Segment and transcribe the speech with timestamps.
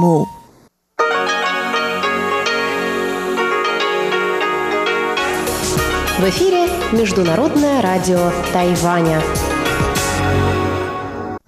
[0.00, 0.26] 目。
[6.18, 9.22] В эфире Международное радио Тайваня.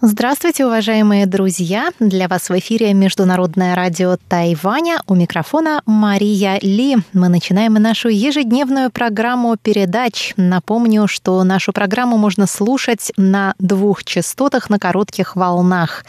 [0.04, 1.92] Здравствуйте, уважаемые друзья!
[2.00, 5.00] Для вас в эфире Международное радио Тайваня.
[5.06, 6.96] У микрофона Мария Ли.
[7.12, 10.34] Мы начинаем нашу ежедневную программу передач.
[10.36, 16.04] Напомню, что нашу программу можно слушать на двух частотах на коротких волнах.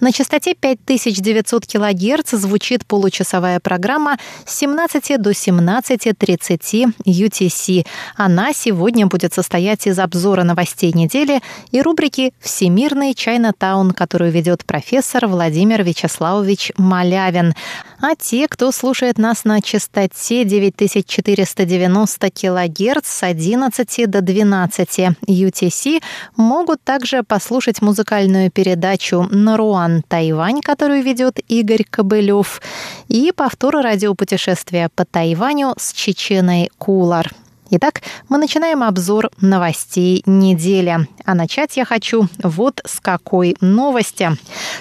[0.00, 7.86] На частоте 5900 кГц звучит получасовая программа с 17 до 17.30 UTC.
[8.16, 11.40] Она сегодня будет состоять из обзора новостей недели
[11.70, 17.52] и рубрики «Всемирный чай Чайна-таун, которую ведет профессор Владимир Вячеславович Малявин.
[18.00, 26.02] А те, кто слушает нас на частоте 9490 кГц с 11 до 12 UTC,
[26.36, 32.62] могут также послушать музыкальную передачу «Наруан Тайвань», которую ведет Игорь Кобылев,
[33.08, 37.30] и повтор радиопутешествия по Тайваню с Чеченой Кулар.
[37.68, 41.08] Итак, мы начинаем обзор новостей недели.
[41.24, 44.30] А начать я хочу вот с какой новости.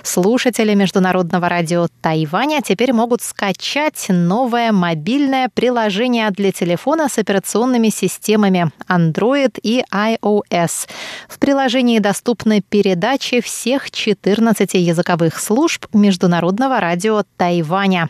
[0.03, 8.71] Слушатели Международного радио Тайваня теперь могут скачать новое мобильное приложение для телефона с операционными системами
[8.87, 10.87] Android и iOS.
[11.27, 18.09] В приложении доступны передачи всех 14 языковых служб Международного радио Тайваня.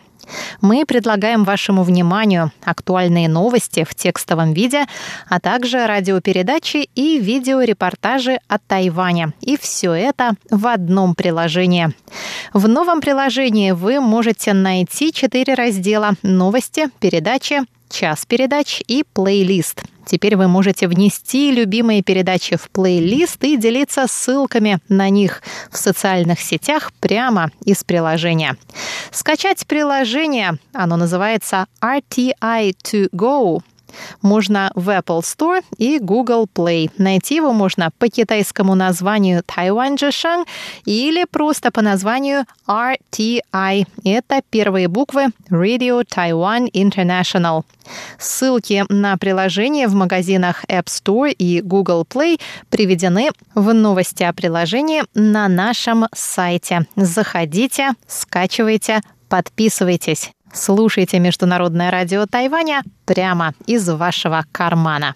[0.61, 4.85] Мы предлагаем вашему вниманию актуальные новости в текстовом виде,
[5.29, 9.33] а также радиопередачи и видеорепортажи от Тайваня.
[9.41, 11.93] И все это в одном приложении.
[12.53, 17.61] В новом приложении вы можете найти четыре раздела «Новости», «Передачи»,
[17.95, 19.83] час передач и плейлист.
[20.05, 26.39] Теперь вы можете внести любимые передачи в плейлист и делиться ссылками на них в социальных
[26.41, 28.57] сетях прямо из приложения.
[29.11, 33.61] Скачать приложение, оно называется RTI2Go,
[34.21, 36.91] можно в Apple Store и Google Play.
[36.97, 40.45] Найти его можно по китайскому названию Taiwan Zheshang
[40.85, 43.85] или просто по названию RTI.
[44.03, 47.63] Это первые буквы Radio Taiwan International.
[48.17, 52.39] Ссылки на приложение в магазинах App Store и Google Play
[52.69, 56.87] приведены в новости о приложении на нашем сайте.
[56.95, 60.31] Заходите, скачивайте, подписывайтесь.
[60.55, 65.13] Слушайте Международное радио Тайваня прямо из вашего кармана.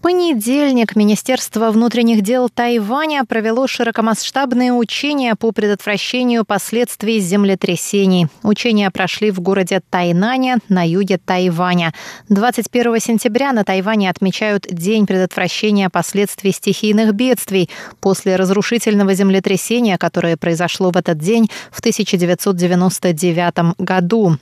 [0.00, 8.28] Понедельник Министерство внутренних дел Тайваня провело широкомасштабные учения по предотвращению последствий землетрясений.
[8.42, 11.92] Учения прошли в городе Тайнане на юге Тайваня.
[12.28, 17.68] 21 сентября на Тайване отмечают День предотвращения последствий стихийных бедствий
[18.00, 24.38] после разрушительного землетрясения, которое произошло в этот день в 1999 году.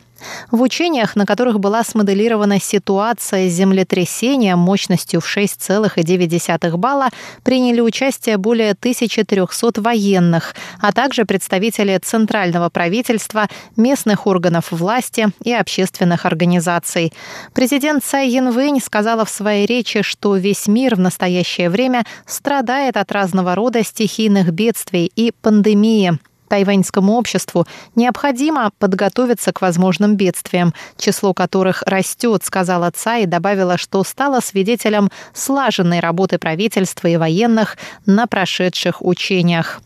[0.50, 7.08] В учениях, на которых была смоделирована ситуация землетрясения мощностью в 6,9 балла,
[7.42, 16.26] приняли участие более 1300 военных, а также представители центрального правительства, местных органов власти и общественных
[16.26, 17.12] организаций.
[17.54, 23.12] Президент Цай Янвэнь сказала в своей речи, что весь мир в настоящее время страдает от
[23.12, 26.18] разного рода стихийных бедствий и пандемии.
[26.48, 34.02] Тайваньскому обществу необходимо подготовиться к возможным бедствиям, число которых растет, сказала Цай и добавила, что
[34.04, 37.76] стала свидетелем слаженной работы правительства и военных
[38.06, 39.80] на прошедших учениях.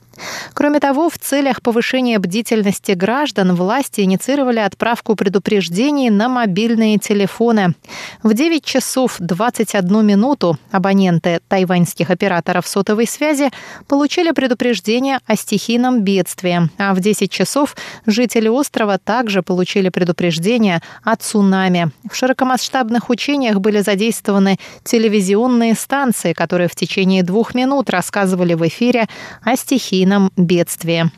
[0.55, 7.75] Кроме того, в целях повышения бдительности граждан власти инициировали отправку предупреждений на мобильные телефоны.
[8.23, 13.51] В 9 часов 21 минуту абоненты тайваньских операторов сотовой связи
[13.89, 21.17] получили предупреждение о стихийном бедствии, а в 10 часов жители острова также получили предупреждение о
[21.17, 21.91] цунами.
[22.11, 29.07] В широкомасштабных учениях были задействованы телевизионные станции, которые в течение двух минут рассказывали в эфире
[29.43, 31.11] о стихийном стихийном бедствии.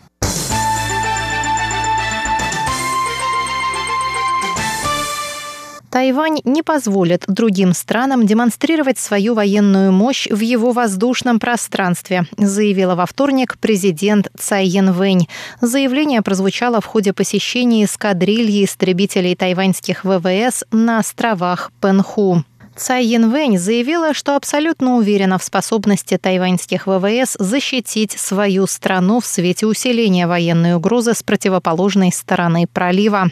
[5.91, 13.07] Тайвань не позволит другим странам демонстрировать свою военную мощь в его воздушном пространстве, заявила во
[13.07, 15.29] вторник президент Цай Янвэнь.
[15.61, 22.43] Заявление прозвучало в ходе посещения эскадрильи истребителей тайваньских ВВС на островах Пенху.
[22.77, 29.67] Цай Янвэнь заявила, что абсолютно уверена в способности тайваньских ВВС защитить свою страну в свете
[29.67, 33.29] усиления военной угрозы с противоположной стороны пролива.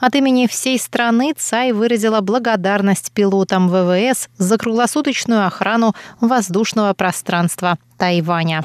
[0.00, 8.63] От имени всей страны Цай выразила благодарность пилотам ВВС за круглосуточную охрану воздушного пространства Тайваня.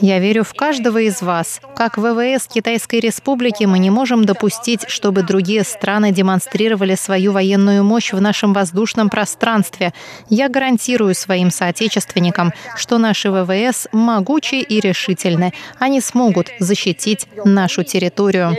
[0.00, 1.60] Я верю в каждого из вас.
[1.74, 8.12] Как ВВС Китайской Республики мы не можем допустить, чтобы другие страны демонстрировали свою военную мощь
[8.12, 9.94] в нашем воздушном пространстве.
[10.28, 15.54] Я гарантирую своим соотечественникам, что наши ВВС могучи и решительны.
[15.78, 18.54] Они смогут защитить нашу территорию.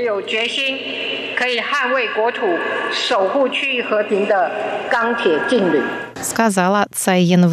[1.40, 2.42] 可以捍卫国土、
[2.92, 4.52] 守护区域和平的
[4.92, 5.82] 钢铁劲旅。
[6.22, 7.53] сказала Цай Янвэнь.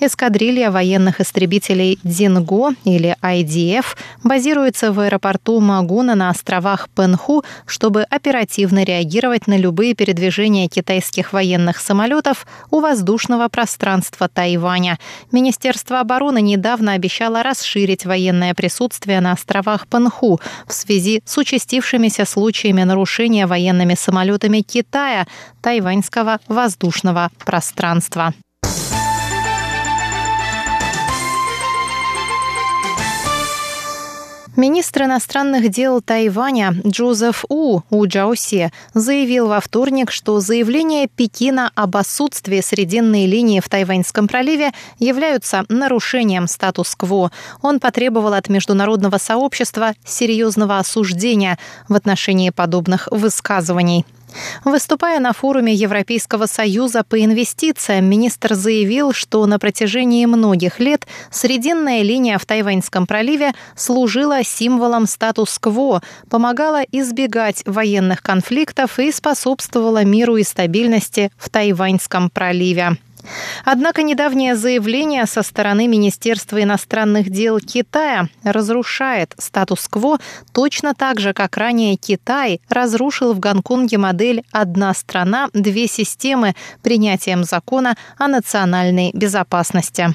[0.00, 3.84] Эскадрилья военных истребителей «Динго» или IDF
[4.22, 11.78] базируется в аэропорту Магуна на островах Пенху, чтобы оперативно реагировать на любые передвижения китайских военных
[11.78, 14.98] самолетов у воздушного пространства Тайваня.
[15.32, 22.82] Министерство обороны недавно обещало расширить военное присутствие на островах Пенху в связи с участившимися случаями
[22.82, 25.26] нарушения военными самолетами Китая
[25.62, 28.32] тайваньского воздушного пространства.
[34.56, 41.94] Министр иностранных дел Тайваня Джозеф У У Джаусе заявил во вторник, что заявления Пекина об
[41.98, 47.32] отсутствии срединной линии в Тайваньском проливе являются нарушением статус-кво.
[47.60, 54.06] Он потребовал от международного сообщества серьезного осуждения в отношении подобных высказываний.
[54.64, 62.02] Выступая на форуме Европейского союза по инвестициям, министр заявил, что на протяжении многих лет срединная
[62.02, 70.42] линия в Тайваньском проливе служила символом статус-кво, помогала избегать военных конфликтов и способствовала миру и
[70.42, 72.96] стабильности в Тайваньском проливе.
[73.64, 80.18] Однако недавнее заявление со стороны Министерства иностранных дел Китая разрушает статус-кво
[80.52, 87.44] точно так же, как ранее Китай разрушил в Гонконге модель «одна страна, две системы» принятием
[87.44, 90.14] закона о национальной безопасности.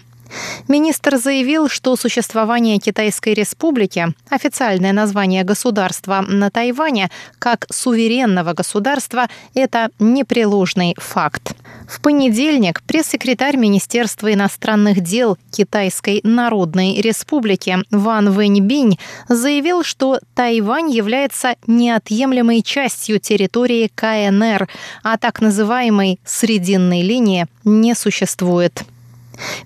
[0.68, 9.89] Министр заявил, что существование Китайской Республики, официальное название государства на Тайване, как суверенного государства, это
[10.00, 11.56] непреложный факт.
[11.88, 21.56] В понедельник пресс-секретарь Министерства иностранных дел Китайской Народной Республики Ван Вэньбинь заявил, что Тайвань является
[21.68, 24.69] неотъемлемой частью территории КНР,
[25.04, 28.86] а так называемой «срединной линии» не существует.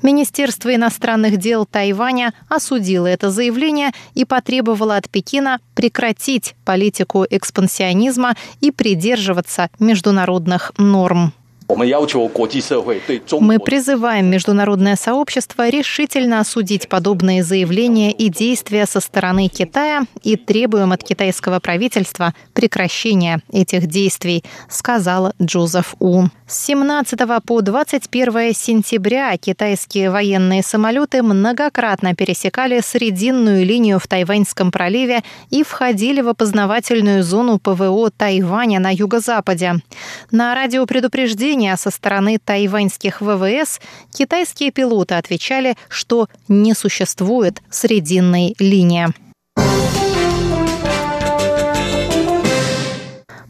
[0.01, 8.71] Министерство иностранных дел Тайваня осудило это заявление и потребовало от Пекина прекратить политику экспансионизма и
[8.71, 11.33] придерживаться международных норм.
[11.67, 20.91] Мы призываем международное сообщество решительно осудить подобные заявления и действия со стороны Китая и требуем
[20.91, 26.25] от китайского правительства прекращения этих действий, сказал Джозеф У.
[26.47, 35.23] С 17 по 21 сентября китайские военные самолеты многократно пересекали срединную линию в Тайваньском проливе
[35.49, 39.81] и входили в опознавательную зону ПВО Тайваня на юго-западе.
[40.29, 43.79] На радиопредупреждение со стороны тайваньских ВВС
[44.13, 49.24] китайские пилоты отвечали, что не существует срединной линии.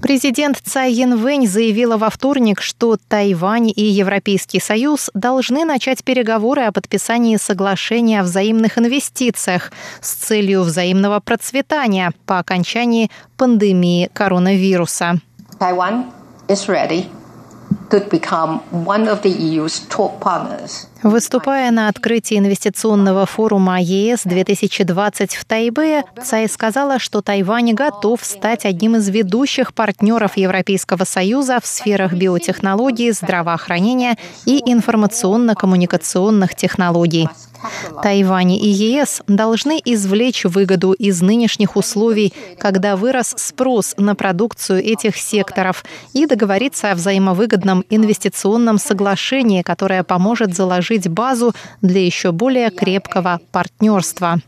[0.02, 6.72] Президент Цай Янвэнь заявила во вторник, что Тайвань и Европейский Союз должны начать переговоры о
[6.72, 9.72] подписании соглашения о взаимных инвестициях
[10.02, 15.20] с целью взаимного процветания по окончании пандемии коронавируса.
[15.60, 16.06] Taiwan
[16.48, 17.06] is ready
[17.90, 19.22] to become one of
[21.04, 28.66] Выступая на открытии инвестиционного форума ЕС 2020 в Тайбе, Цай сказала, что Тайвань готов стать
[28.66, 37.28] одним из ведущих партнеров Европейского Союза в сферах биотехнологий, здравоохранения и информационно-коммуникационных технологий.
[38.04, 45.18] Тайвань и ЕС должны извлечь выгоду из нынешних условий, когда вырос спрос на продукцию этих
[45.18, 45.84] секторов,
[46.14, 54.40] и договориться о взаимовыгодном инвестиционном соглашении, которое поможет заложить базу для еще более крепкого партнерства.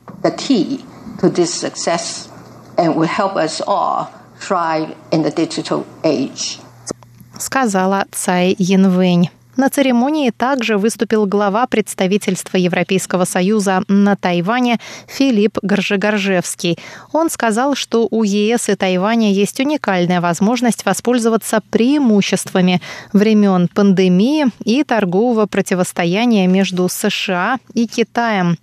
[7.40, 9.30] Сказала Цай Янвэнь.
[9.58, 16.78] На церемонии также выступил глава представительства Европейского Союза на Тайване Филипп Горжегоржевский.
[17.12, 22.84] Он сказал, что у ЕС и Тайваня есть уникальная возможность воспользоваться преимуществами
[23.14, 28.60] времен пандемии и торгового противостояния между США и Китаем.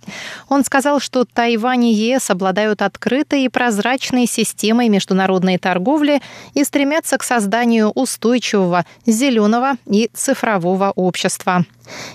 [0.47, 6.21] Он сказал, что Тайвань и ЕС обладают открытой и прозрачной системой международной торговли
[6.53, 11.65] и стремятся к созданию устойчивого, зеленого и цифрового мирового общества.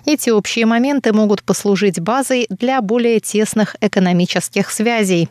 [0.06, 5.28] Эти общие моменты могут послужить базой для более тесных экономических связей.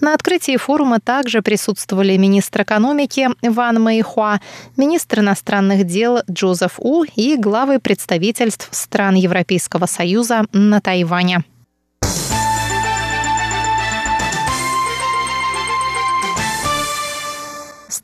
[0.00, 4.40] На открытии форума также присутствовали министр экономики Ван Мэйхуа,
[4.76, 11.44] министр иностранных дел Джозеф У и главы представительств стран Европейского Союза на Тайване.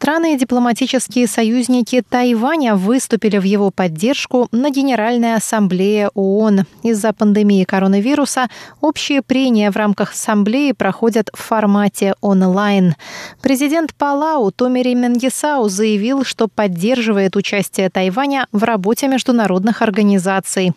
[0.06, 6.64] Страны и дипломатические союзники Тайваня выступили в его поддержку на Генеральной Ассамблее ООН.
[6.84, 8.46] Из-за пандемии коронавируса
[8.80, 12.94] общие прения в рамках Ассамблеи проходят в формате онлайн.
[13.42, 20.72] Президент Палау Томери Менгисау заявил, что поддерживает участие Тайваня в работе международных организаций.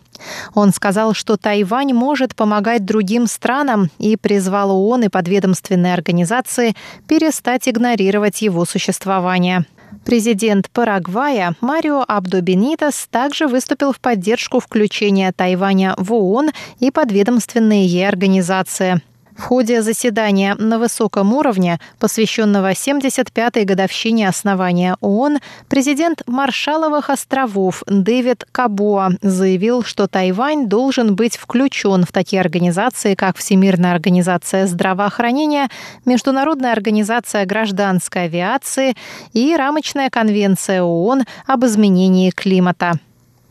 [0.54, 6.76] Он сказал, что Тайвань может помогать другим странам и призвал ООН и подведомственные организации
[7.08, 9.66] перестать игнорировать его существование.
[10.06, 17.86] Президент Парагвая Марио Абдо Бенитас также выступил в поддержку включения Тайваня в ООН и подведомственные
[17.86, 19.02] ей организации.
[19.40, 28.44] В ходе заседания на высоком уровне, посвященного 75-й годовщине основания ООН, президент Маршаловых островов Дэвид
[28.52, 35.70] Кабоа заявил, что Тайвань должен быть включен в такие организации, как Всемирная организация здравоохранения,
[36.04, 38.94] Международная организация гражданской авиации
[39.32, 43.00] и Рамочная конвенция ООН об изменении климата.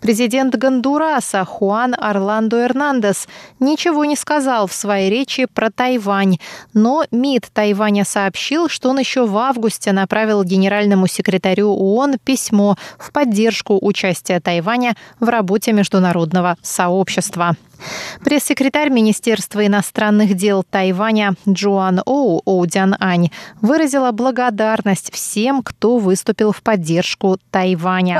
[0.00, 3.26] Президент Гондураса Хуан Орландо Эрнандес
[3.58, 6.38] ничего не сказал в своей речи про Тайвань,
[6.72, 13.10] но МИД Тайваня сообщил, что он еще в августе направил генеральному секретарю ООН письмо в
[13.10, 17.56] поддержку участия Тайваня в работе международного сообщества.
[18.24, 23.30] Пресс-секретарь Министерства иностранных дел Тайваня Джоан Оу Оудян Ань
[23.60, 28.18] выразила благодарность всем, кто выступил в поддержку Тайваня.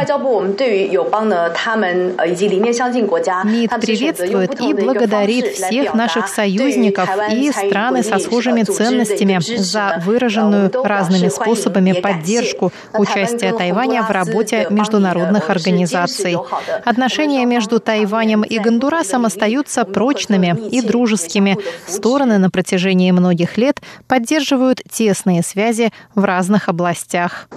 [3.44, 11.28] МИД приветствует и благодарит всех наших союзников и страны со схожими ценностями за выраженную разными
[11.28, 16.36] способами поддержку участия Тайваня в работе международных организаций.
[16.84, 21.56] Отношения между Тайванем и Гондурасом остаются остаются прочными и дружескими.
[21.86, 27.48] Стороны на протяжении многих лет поддерживают тесные связи в разных областях.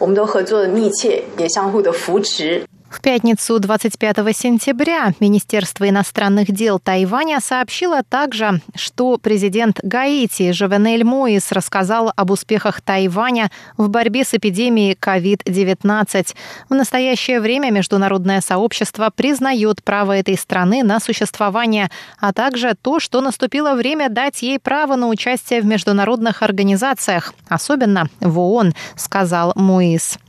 [2.92, 11.54] В пятницу 25 сентября Министерство иностранных дел Тайваня сообщило также, что президент Гаити Жавенель Моис
[11.54, 16.36] рассказал об успехах Тайваня в борьбе с эпидемией COVID-19.
[16.68, 23.22] В настоящее время международное сообщество признает право этой страны на существование, а также то, что
[23.22, 30.20] наступило время дать ей право на участие в международных организациях, особенно в ООН, сказал Моис.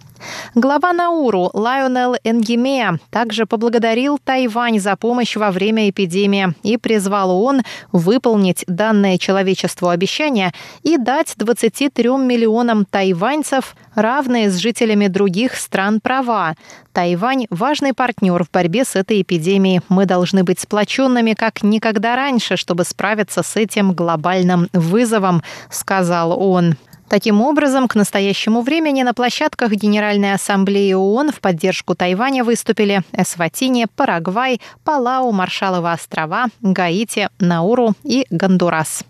[0.54, 7.62] Глава Науру Лайонел Энгемея также поблагодарил Тайвань за помощь во время эпидемии и призвал ООН
[7.92, 10.52] выполнить данное человечеству обещание
[10.82, 16.54] и дать 23 миллионам тайваньцев равные с жителями других стран права.
[16.92, 19.80] Тайвань– важный партнер в борьбе с этой эпидемией.
[19.88, 26.76] Мы должны быть сплоченными как никогда раньше, чтобы справиться с этим глобальным вызовом, сказал он.
[27.12, 33.86] Таким образом, к настоящему времени на площадках Генеральной Ассамблеи ООН в поддержку Тайваня выступили Эсватини,
[33.96, 39.04] Парагвай, Палау, Маршалова острова, Гаити, Науру и Гондурас.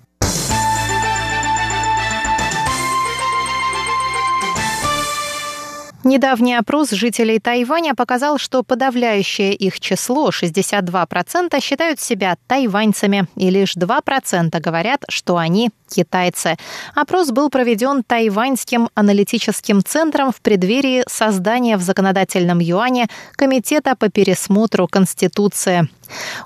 [6.05, 13.77] Недавний опрос жителей Тайваня показал, что подавляющее их число, 62%, считают себя тайваньцами, и лишь
[13.77, 16.57] 2% говорят, что они китайцы.
[16.97, 23.07] Опрос был проведен Тайваньским аналитическим центром в преддверии создания в законодательном юане
[23.37, 25.89] Комитета по пересмотру Конституции.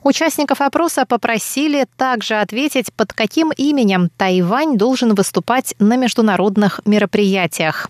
[0.03, 7.89] Участников опроса попросили также ответить, под каким именем Тайвань должен выступать на международных мероприятиях.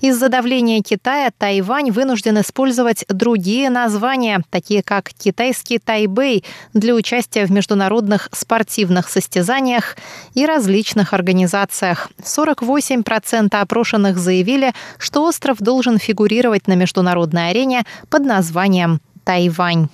[0.00, 7.50] Из-за давления Китая Тайвань вынужден использовать другие названия, такие как китайский Тайбэй, для участия в
[7.50, 9.96] международных спортивных состязаниях
[10.34, 12.10] и различных организациях.
[12.22, 19.88] 48% опрошенных заявили, что остров должен фигурировать на международной арене под названием Тайвань.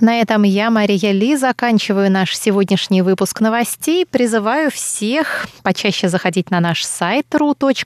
[0.00, 4.04] На этом я, Мария Ли, заканчиваю наш сегодняшний выпуск новостей.
[4.04, 7.82] Призываю всех почаще заходить на наш сайт ru.rti.org.tw,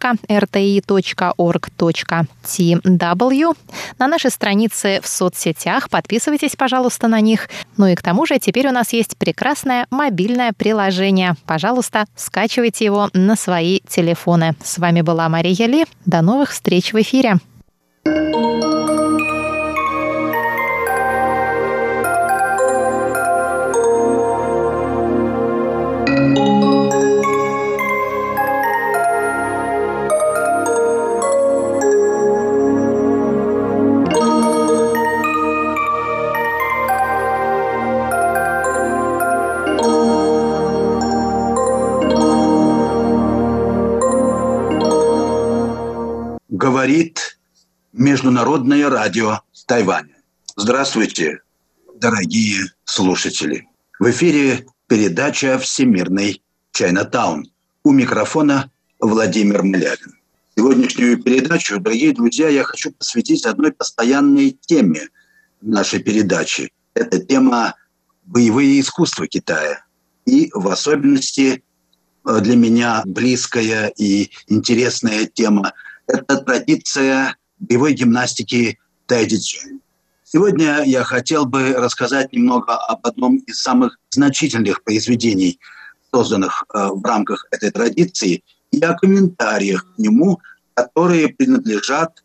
[3.99, 5.89] на наши страницы в соцсетях.
[5.89, 7.49] Подписывайтесь, пожалуйста, на них.
[7.77, 11.37] Ну и к тому же теперь у нас есть прекрасное мобильное приложение.
[11.47, 14.55] Пожалуйста, скачивайте его на свои телефоны.
[14.65, 15.87] С вами была Мария Ли.
[16.07, 17.39] До новых встреч в эфире.
[48.21, 50.15] Международное радио Тайваня.
[50.55, 51.41] Здравствуйте,
[51.95, 53.67] дорогие слушатели.
[53.99, 57.51] В эфире передача «Всемирный Чайнатаун».
[57.83, 60.19] У микрофона Владимир Малявин.
[60.55, 65.09] Сегодняшнюю передачу, дорогие друзья, я хочу посвятить одной постоянной теме
[65.63, 66.75] нашей передачи.
[66.93, 67.75] Это тема
[68.27, 69.87] боевые искусства Китая.
[70.27, 71.65] И в особенности
[72.27, 75.73] э, для меня близкая и интересная тема
[76.07, 79.61] это традиция боевой гимнастики тайдичи.
[80.25, 85.59] Сегодня я хотел бы рассказать немного об одном из самых значительных произведений,
[86.13, 90.41] созданных э, в рамках этой традиции, и о комментариях к нему,
[90.75, 92.23] которые принадлежат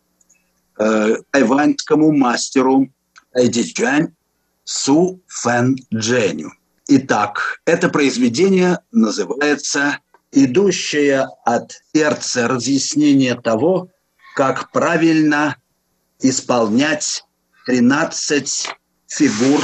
[0.78, 2.88] э, тайваньскому мастеру
[3.34, 4.14] тайдичань
[4.64, 6.52] Су Фэн Дженю.
[6.88, 10.00] Итак, это произведение называется
[10.32, 13.90] идущее от сердца разъяснение того,
[14.36, 15.56] как правильно
[16.20, 17.24] исполнять
[17.66, 18.70] 13
[19.08, 19.62] фигур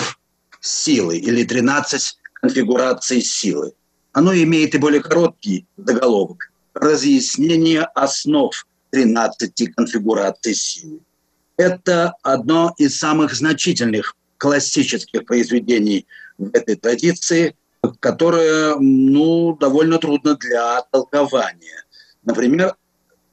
[0.61, 3.73] силы или 13 конфигураций силы.
[4.13, 8.51] Оно имеет и более короткий заголовок «Разъяснение основ
[8.91, 10.99] 13 конфигураций силы».
[11.57, 17.55] Это одно из самых значительных классических произведений в этой традиции–
[17.99, 21.83] которое, ну, довольно трудно для толкования.
[22.23, 22.75] Например,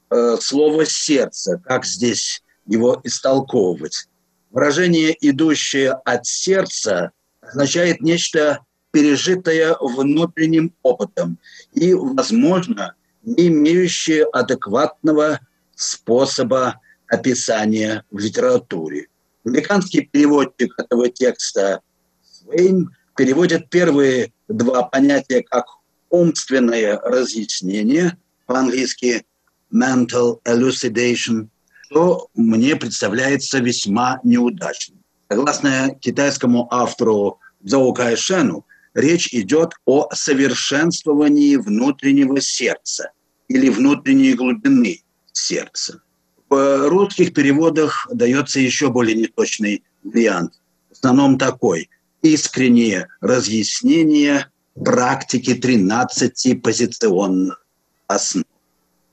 [0.09, 4.07] э, слово «сердце», как здесь его истолковывать.
[4.51, 7.11] Выражение, идущее от сердца,
[7.41, 8.59] означает нечто
[8.91, 11.37] пережитое внутренним опытом
[11.73, 15.39] и, возможно, не имеющее адекватного
[15.75, 19.07] способа описания в литературе.
[19.45, 21.81] Американский переводчик этого текста
[22.23, 25.65] Свейн переводит первые два понятия как
[26.09, 29.25] умственное разъяснение, по-английски
[29.73, 31.47] mental elucidation,
[31.89, 34.99] то мне представляется весьма неудачным.
[35.29, 43.11] Согласно китайскому автору Цзоу Кайшену, речь идет о совершенствовании внутреннего сердца
[43.47, 46.01] или внутренней глубины сердца.
[46.49, 50.53] В русских переводах дается еще более неточный вариант.
[50.89, 51.89] В основном такой–
[52.21, 57.65] искреннее разъяснение практики 13 позиционных
[58.07, 58.45] основ.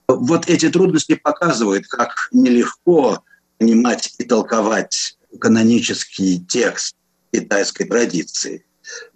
[0.09, 3.23] Вот эти трудности показывают, как нелегко
[3.59, 6.97] понимать и толковать канонический текст
[7.33, 8.65] китайской традиции.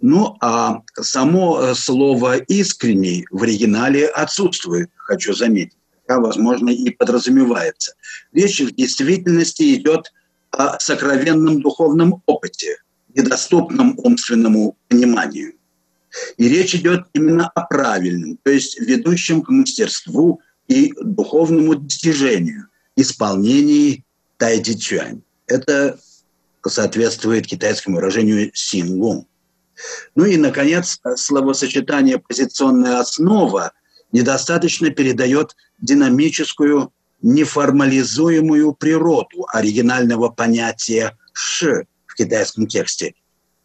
[0.00, 5.76] Ну, а само слово «искренний» в оригинале отсутствует, хочу заметить.
[6.07, 7.94] Хотя, возможно, и подразумевается.
[8.33, 10.12] Речь в действительности идет
[10.50, 12.79] о сокровенном духовном опыте–
[13.14, 15.55] недоступном умственному пониманию.
[16.37, 24.04] И речь идет именно о правильном, то есть ведущем к мастерству и духовному достижению, исполнении
[24.38, 25.22] тайди чуань.
[25.46, 25.98] Это
[26.66, 29.26] соответствует китайскому выражению сингун.
[30.14, 33.72] Ну и, наконец, словосочетание «позиционная основа»
[34.12, 41.85] недостаточно передает динамическую, неформализуемую природу оригинального понятия «ш»,
[42.20, 43.14] китайском тексте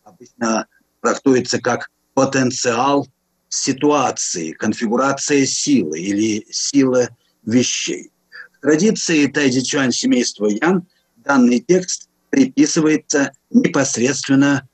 [0.03, 0.67] обычно
[1.01, 3.07] трактуется как потенциал
[3.49, 7.09] ситуации, конфигурация силы или сила
[7.45, 8.11] вещей.
[8.57, 14.67] В традиции тайдичуань семейства Ян данный текст приписывается непосредственно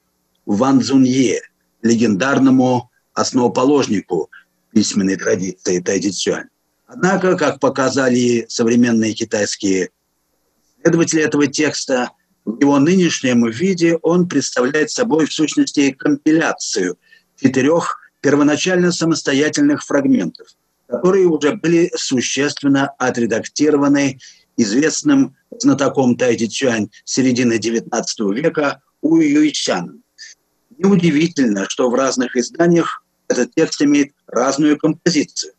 [0.46, 1.42] Ван Цзунье,
[1.82, 4.30] легендарному основоположнику
[4.72, 6.48] письменной традиции тайдичуань.
[6.88, 9.90] Однако, как показали современные китайские
[10.80, 12.12] исследователи этого текста,
[12.44, 16.98] в его нынешнем виде он представляет собой в сущности компиляцию
[17.40, 20.48] четырех первоначально самостоятельных фрагментов,
[20.88, 24.20] которые уже были существенно отредактированы
[24.58, 28.04] известным знатоком Тайди Чуань середины XIX
[28.34, 30.04] века У Юйчаном.
[30.78, 35.54] Неудивительно, что в разных изданиях этот текст имеет разную композицию,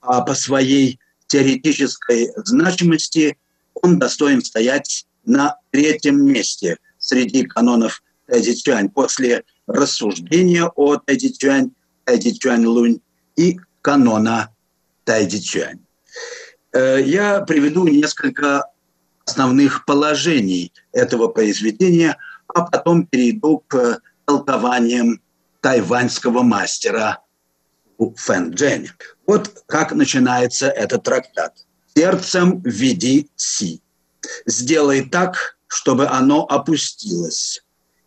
[0.00, 3.38] а по своей теоретической значимости
[3.74, 10.96] он достоин стоять на третьем месте среди канонов Тайдичуань после рассуждения о
[12.04, 13.00] Тайдичуань, Тайдичуань Лунь
[13.36, 14.50] и канона
[15.04, 15.80] Тайдичуань.
[16.72, 18.64] Э, я приведу несколько
[19.24, 22.16] основных положений этого произведения,
[22.48, 25.20] а потом перейду к толкованиям
[25.60, 27.20] тайваньского мастера
[27.98, 28.90] Фэн Дженни.
[29.26, 31.54] Вот как начинается этот трактат.
[31.94, 33.80] «Сердцем веди Си.
[34.46, 37.62] Сделай так, чтобы оно опустилось,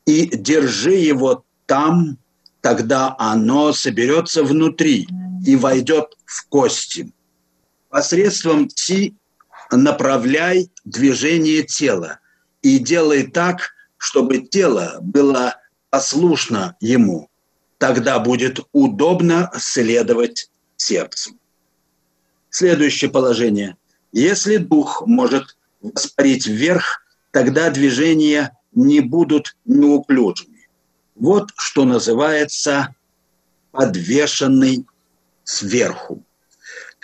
[0.05, 2.17] и держи его там,
[2.65, 5.07] тогда оно соберется внутри
[5.45, 7.11] и войдет в кости.
[7.89, 9.13] Посредством Си
[9.71, 12.17] направляй движение тела
[12.63, 15.57] и делай так, чтобы тело было
[15.91, 17.29] послушно ему.
[17.77, 21.37] Тогда будет удобно следовать сердцу.
[22.49, 23.77] Следующее положение.
[24.11, 30.54] Если дух может воспарить вверх, тогда движения не будут неуклюжими.
[31.15, 32.93] Вот что называется
[33.71, 34.85] подвешенный
[35.43, 36.25] сверху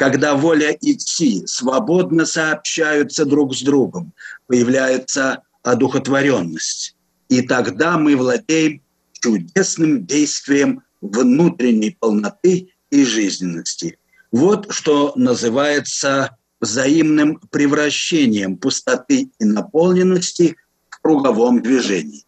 [0.02, 4.14] когда воля и идти свободно сообщаются друг с другом,
[4.48, 6.96] появляется одухотворенность.
[7.30, 14.00] И тогда мы владеем чудесным действием внутренней полноты и жизненности.
[14.32, 20.56] Вот что называется взаимным превращением пустоты и наполненности
[20.90, 22.26] в круговом движении.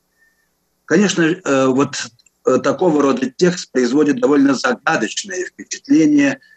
[0.86, 1.96] Конечно, э, вот
[2.46, 6.40] э, такого рода текст производит довольно загадочное впечатление–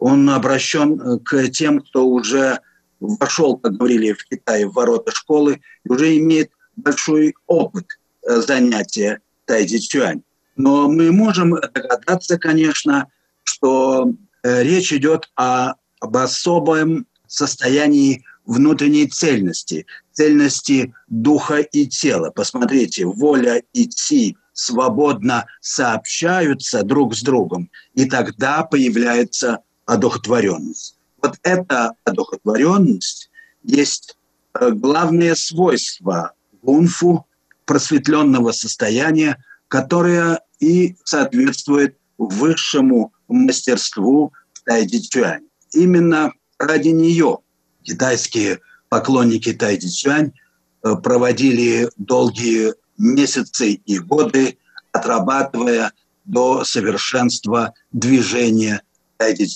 [0.00, 2.60] он обращен э, к тем, кто уже
[2.98, 7.86] вошел, как говорили в Китае, в ворота школы и уже имеет большой опыт
[8.22, 10.22] занятия тайзи цюань.
[10.56, 13.06] Но мы можем догадаться, конечно,
[13.44, 14.12] что
[14.42, 22.30] речь идет о, об особом состоянии внутренней цельности, цельности духа и тела.
[22.30, 30.96] Посмотрите, воля и ци свободно сообщаются друг с другом, и тогда появляется одухотворенность.
[31.22, 33.30] Вот эта одухотворенность
[33.62, 34.16] есть
[34.54, 37.26] э, главное свойство гунфу,
[37.64, 44.32] просветленного состояния, которое и соответствует высшему мастерству
[44.64, 45.46] Тайди Чуань.
[45.72, 47.38] Именно ради нее
[47.82, 54.58] китайские поклонники Тайди э, проводили долгие месяцы и годы,
[54.92, 55.92] отрабатывая
[56.24, 58.82] до совершенства движения
[59.16, 59.46] Тайди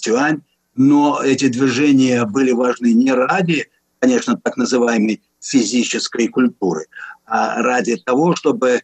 [0.76, 3.68] но эти движения были важны не ради,
[4.00, 6.87] конечно, так называемой физической культуры,
[7.26, 8.82] а ради того, чтобы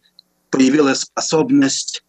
[0.50, 2.04] появилась способность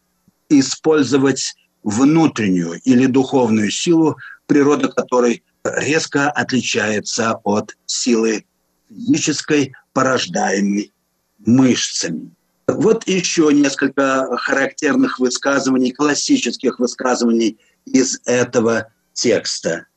[0.49, 8.45] использовать внутреннюю или духовную силу, природа которой резко отличается от силы
[8.89, 10.93] физической, порождаемой
[11.39, 12.31] мышцами.
[12.67, 19.87] Вот еще несколько характерных высказываний, классических высказываний– из этого текста.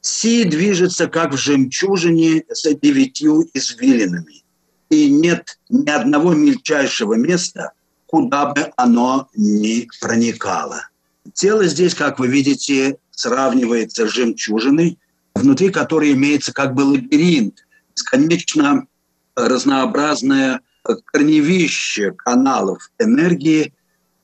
[0.00, 4.44] Си движется как в жемчужине с девятью извилинами,
[4.90, 7.72] и нет ни одного мельчайшего места,
[8.06, 10.88] куда бы оно ни проникало.
[11.34, 14.98] Тело здесь, как вы видите, сравнивается с жемчужиной,
[15.34, 18.86] внутри которой имеется как бы лабиринт, бесконечно
[19.34, 20.60] разнообразное
[21.06, 23.74] корневище каналов энергии,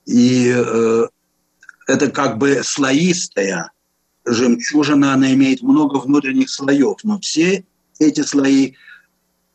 [0.07, 1.07] и э,
[1.87, 3.73] это как бы слоистая
[4.25, 7.65] жемчужина, она имеет много внутренних слоев, но все
[7.99, 8.75] эти слои,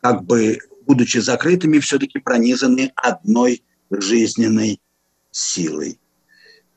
[0.02, 4.80] как бы будучи закрытыми, все-таки пронизаны одной жизненной
[5.32, 6.00] силой.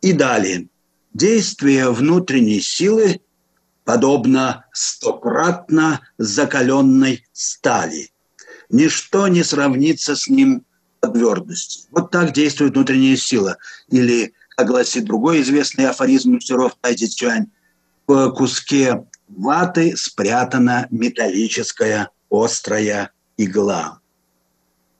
[0.01, 0.69] И далее.
[1.13, 3.21] Действие внутренней силы
[3.87, 8.11] подобно стократно закаленной стали.
[8.69, 10.67] Ничто не сравнится с ним
[11.01, 11.87] по твердости.
[11.93, 13.57] Вот так действует внутренняя сила.
[13.89, 17.47] Или как гласит другой известный афоризм мастеров Тайди Чуань,
[18.09, 24.01] в куске ваты спрятана металлическая острая игла.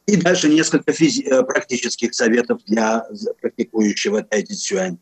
[0.07, 3.05] И дальше несколько физи- э, практических советов для
[3.41, 4.99] практикующего Тайди Цюань.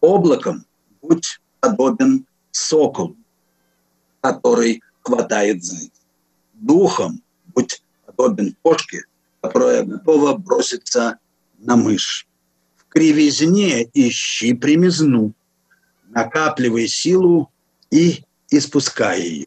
[0.00, 0.64] Облаком
[1.02, 3.16] будь подобен соколу,
[4.24, 6.00] который хватает зайца.
[6.54, 7.22] Духом
[7.54, 9.04] будь подобен кошке,
[9.42, 11.18] которая готова броситься
[11.58, 12.26] на мышь
[12.88, 15.34] кривизне ищи примизну,
[16.08, 17.50] накапливай силу
[17.90, 19.46] и испускай ее.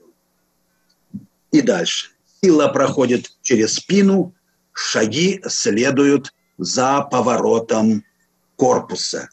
[1.51, 2.11] И дальше.
[2.41, 4.35] Сила проходит через спину,
[4.73, 8.03] шаги следуют за поворотом
[8.57, 9.29] корпуса.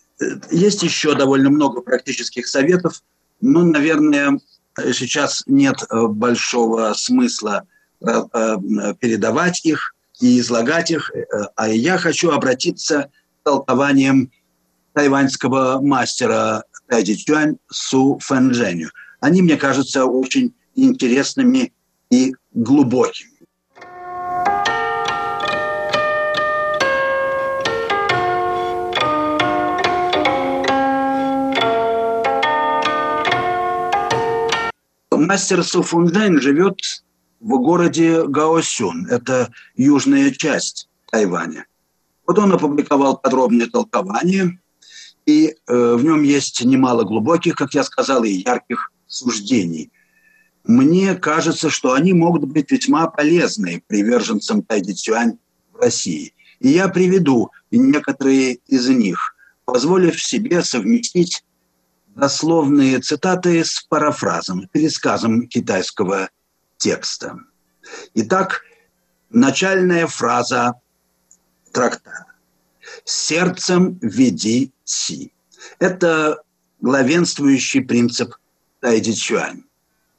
[0.51, 3.03] Есть еще довольно много практических советов,
[3.41, 4.39] но, наверное,
[4.79, 7.65] сейчас нет большого смысла
[8.01, 11.11] передавать их и излагать их,
[11.57, 13.11] а я хочу обратиться
[13.41, 14.31] к толкованиям
[14.93, 18.91] тайваньского мастера Тайди Чуань Су Фэнжэню.
[19.21, 21.73] Они, мне кажутся, очень интересными
[22.11, 23.34] и глубокими.
[35.27, 36.79] Мастер Су Фунжэнь живет
[37.41, 39.07] в городе Гаосюн.
[39.07, 41.67] Это южная часть Тайваня.
[42.27, 44.59] Вот он опубликовал подробное толкование
[45.27, 49.91] и э, в нем есть немало глубоких, как я сказал, и ярких суждений.
[50.65, 55.39] Мне кажется, что они могут быть весьма полезны приверженцам Тайди Цюань
[55.73, 56.35] в России.
[56.61, 59.35] И я приведу некоторые из них,
[59.65, 61.45] позволив себе совместить
[62.15, 66.31] дословные цитаты с парафразом, пересказом китайского
[66.77, 67.39] текста.
[68.15, 68.63] Итак,
[69.31, 70.75] начальная фраза
[71.73, 72.35] трактата
[73.05, 75.33] сердцем веди си.
[75.79, 76.43] Это
[76.81, 78.35] главенствующий принцип
[78.81, 79.65] Тайди Чуань.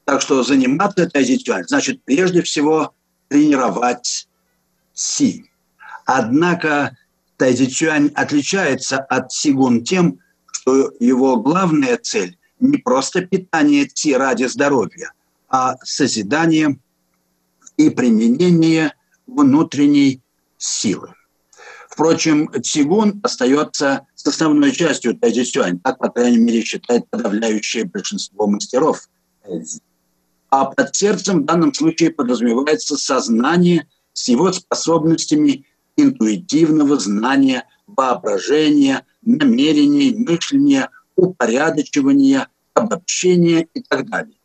[0.05, 2.93] Так что заниматься Тайди Чуань значит прежде всего
[3.27, 4.27] тренировать
[4.93, 5.49] си.
[6.05, 6.95] Однако
[7.37, 10.19] Тайди Чуань отличается от Сигун тем,
[10.65, 15.11] что его главная цель не просто питание си ради здоровья,
[15.47, 16.79] а созидание
[17.77, 18.93] и применение
[19.27, 20.21] внутренней
[20.57, 21.13] силы.
[21.89, 25.45] Впрочем, цигун остается составной частью тайзи
[25.83, 29.07] так, по крайней мере, считает подавляющее большинство мастеров
[30.49, 40.15] А под сердцем в данном случае подразумевается сознание с его способностями интуитивного знания, воображения, намерений,
[40.15, 44.37] мышления, упорядочивания, обобщения и так далее.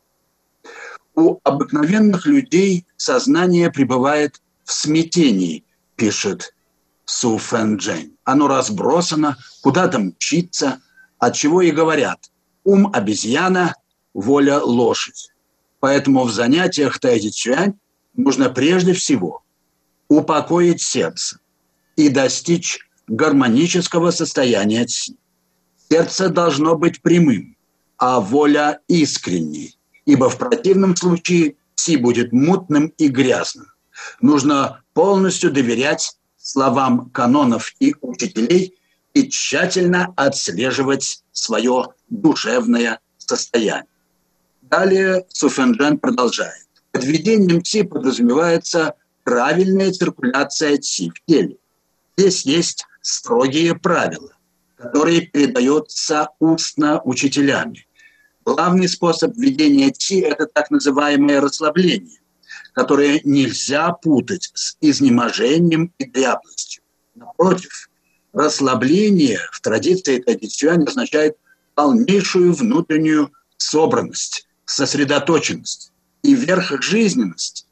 [1.15, 5.63] У обыкновенных людей сознание пребывает в смятении,
[5.95, 6.53] пишет
[7.05, 8.15] Су Фэн Джень.
[8.23, 10.81] Оно разбросано, куда-то мчится,
[11.19, 12.31] от чего и говорят
[12.63, 13.75] «ум обезьяна,
[14.13, 15.31] воля лошадь».
[15.79, 17.73] Поэтому в занятиях Тайди Цюань
[18.15, 19.43] нужно прежде всего
[20.07, 21.39] упокоить сердце
[21.95, 24.87] и достичь гармонического состояния.
[25.89, 27.57] Сердце должно быть прямым,
[27.97, 33.67] а воля искренней, ибо в противном случае ци будет мутным и грязным.
[34.21, 38.75] Нужно полностью доверять словам канонов и учителей
[39.13, 43.85] и тщательно отслеживать свое душевное состояние.
[44.61, 46.65] Далее Суфенджан продолжает.
[46.91, 51.57] Подведением ЦИ подразумевается правильная циркуляция ЦИ в теле.
[52.17, 54.31] Здесь есть строгие правила,
[54.77, 57.87] которые передаются устно учителями.
[58.45, 62.21] Главный способ введения ЦИ– это так называемое расслабление
[62.73, 66.83] которые нельзя путать с изнеможением и дряблостью.
[67.15, 67.89] Напротив,
[68.33, 71.35] расслабление в традиции традиционно означает
[71.75, 75.91] полнейшую внутреннюю собранность, сосредоточенность
[76.23, 77.67] и верхжизненность,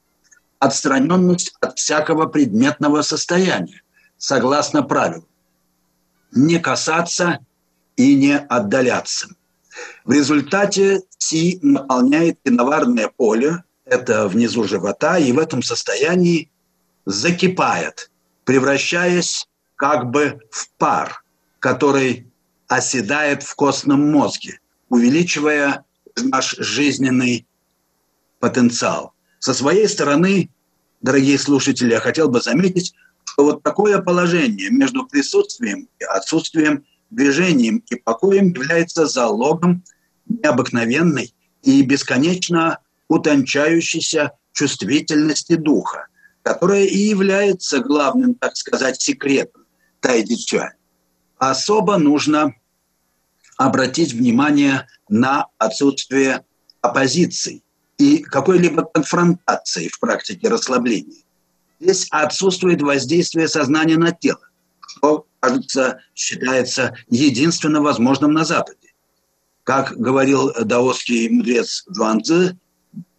[0.59, 3.81] отстраненность от всякого предметного состояния,
[4.19, 5.25] согласно правилу.
[6.31, 7.39] Не касаться
[7.95, 9.29] и не отдаляться.
[10.05, 16.51] В результате Си наполняет киноварное поле это внизу живота, и в этом состоянии
[17.05, 18.11] закипает,
[18.45, 21.23] превращаясь как бы в пар,
[21.59, 22.27] который
[22.67, 25.83] оседает в костном мозге, увеличивая
[26.15, 27.47] наш жизненный
[28.39, 29.13] потенциал.
[29.39, 30.49] Со своей стороны,
[31.01, 32.93] дорогие слушатели, я хотел бы заметить,
[33.37, 39.83] вот такое положение между присутствием и отсутствием, движением и покоем является залогом
[40.27, 46.07] необыкновенной и бесконечно утончающейся чувствительности духа,
[46.43, 49.65] которая и является главным, так сказать, секретом
[49.99, 50.73] тайдича.
[51.37, 52.53] Особо нужно
[53.57, 56.45] обратить внимание на отсутствие
[56.81, 57.63] оппозиции
[57.97, 61.23] и какой-либо конфронтации в практике расслабления.
[61.79, 64.41] Здесь отсутствует воздействие сознания на тело,
[64.85, 68.93] что, кажется, считается единственно возможным на Западе.
[69.63, 72.57] Как говорил даосский мудрец Цзуанцзы,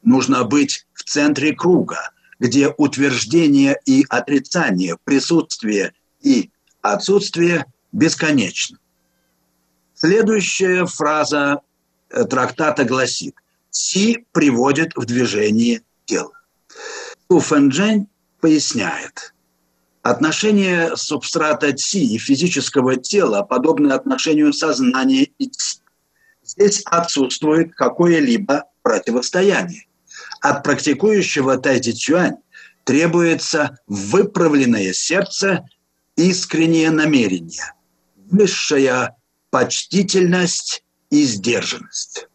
[0.03, 6.51] нужно быть в центре круга, где утверждение и отрицание, присутствие и
[6.83, 8.79] отсутствие бесконечно.
[9.94, 11.61] Следующая фраза
[12.09, 13.35] э, трактата гласит
[13.70, 16.33] «Си приводит в движение тело».
[17.31, 18.09] Су Фэнджэнь
[18.40, 19.33] поясняет
[20.03, 25.81] Отношение субстрата Ци и физического тела подобно отношению сознания и Ци.
[26.42, 29.87] Здесь отсутствует какое-либо противостояние.
[30.40, 32.38] От практикующего Тайти Цюань
[32.85, 35.66] требуется выправленное сердце,
[36.16, 37.74] искреннее намерение,
[38.31, 39.16] высшая
[39.50, 42.26] почтительность и сдержанность.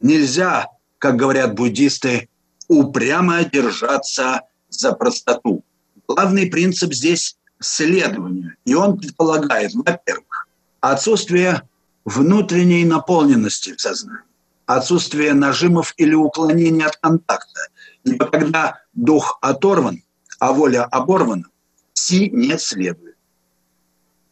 [0.00, 0.66] Нельзя,
[0.98, 2.28] как говорят буддисты,
[2.66, 4.42] упрямо держаться
[4.78, 5.64] за простоту.
[6.06, 8.56] Главный принцип здесь– следование.
[8.64, 10.48] И он предполагает, во-первых,
[10.80, 11.62] отсутствие
[12.04, 14.22] внутренней наполненности в сознании,
[14.66, 17.60] отсутствие нажимов или уклонения от контакта.
[18.04, 20.02] Ибо когда дух оторван,
[20.38, 21.48] а воля оборвана,
[21.92, 23.16] си не следует.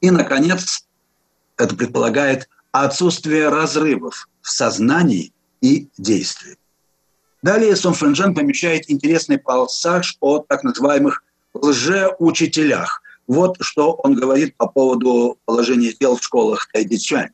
[0.00, 0.86] И, наконец,
[1.56, 6.56] это предполагает отсутствие разрывов в сознании и действии.
[7.42, 11.22] Далее Сон Фэнджен помещает интересный пассаж о так называемых
[11.54, 13.02] лжеучителях.
[13.26, 17.30] Вот что он говорит по поводу положения дел в школах Тайдичань.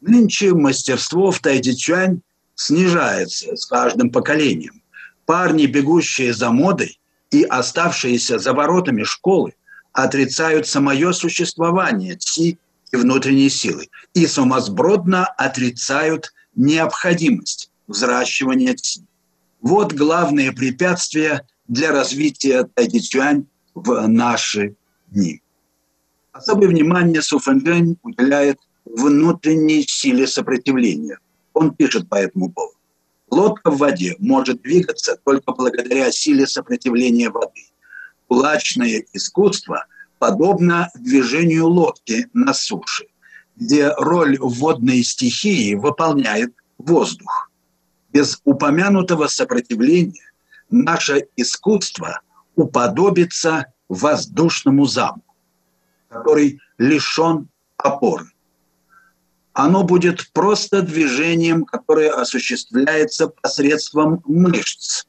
[0.00, 2.20] Нынче мастерство в Тайдичань
[2.54, 4.82] снижается с каждым поколением.
[5.26, 6.98] Парни, бегущие за модой
[7.30, 9.54] и оставшиеся за воротами школы,
[9.92, 12.58] отрицают самое существование ци
[12.92, 19.02] и внутренней силы и сумасбродно отрицают необходимость взращивания ци.
[19.60, 24.74] Вот главные препятствия для развития тайдичуань в наши
[25.08, 25.42] дни.
[26.32, 31.18] Особое внимание Суфэнджэнь уделяет внутренней силе сопротивления.
[31.52, 32.76] Он пишет по этому поводу.
[33.30, 37.66] Лодка в воде может двигаться только благодаря силе сопротивления воды.
[38.26, 39.86] Кулачное искусство
[40.18, 43.06] подобно движению лодки на суше,
[43.56, 47.49] где роль водной стихии выполняет воздух.
[48.12, 50.32] Без упомянутого сопротивления
[50.70, 52.20] наше искусство
[52.56, 55.34] уподобится воздушному замку,
[56.08, 58.30] который лишен опоры.
[59.52, 65.06] Оно будет просто движением, которое осуществляется посредством мышц.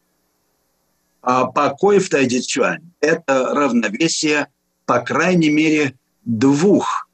[1.22, 4.48] А покой в тайдичуань– это равновесие,
[4.86, 7.08] по крайней мере, двух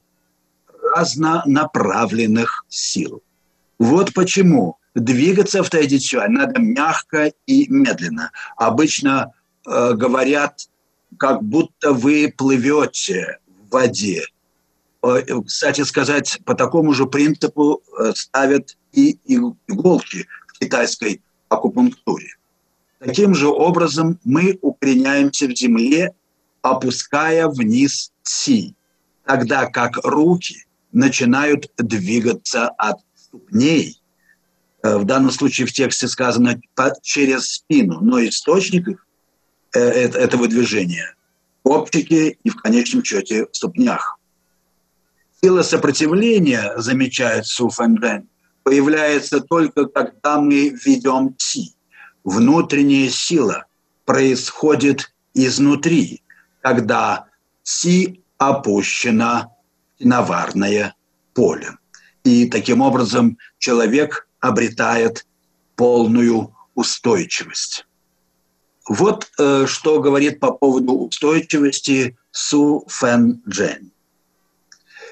[0.94, 3.22] разнонаправленных сил.
[3.78, 8.30] Вот почему двигаться в тайдичуань надо мягко и медленно.
[8.56, 9.32] Обычно
[9.66, 10.68] э, говорят,
[11.16, 14.24] как будто вы плывете в воде.
[15.02, 22.36] Э, кстати сказать, по такому же принципу э, ставят и иголки в китайской акупунктуре.
[22.98, 26.12] Таким же образом мы укореняемся в земле,
[26.62, 28.74] опуская вниз ци,
[29.24, 33.97] тогда как руки начинают двигаться от ступней.
[34.82, 36.60] Э, в данном случае в тексте сказано
[37.02, 39.04] через спину, но источник
[39.72, 41.14] этого движения–
[41.62, 44.18] оптики и в конечном счете в ступнях.
[45.40, 48.28] Сила сопротивления, замечает Су Фэнбэн,
[48.62, 51.74] появляется только когда мы ведем Ци.
[52.24, 53.66] Внутренняя сила
[54.04, 56.22] происходит изнутри,
[56.60, 57.26] когда
[57.62, 59.50] Ци опущена
[59.98, 60.94] в наварное
[61.34, 61.76] поле.
[62.24, 65.26] И таким образом человек обретает
[65.76, 67.86] полную устойчивость.
[68.88, 73.90] Вот э, что говорит по поводу устойчивости Су Фэн Джен.